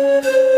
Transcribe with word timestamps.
Música 0.00 0.49